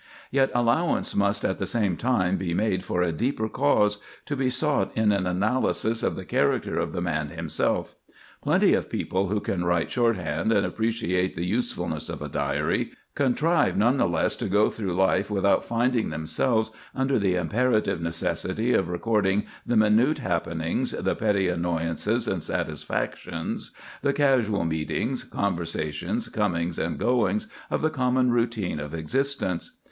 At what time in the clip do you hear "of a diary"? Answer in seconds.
12.09-12.93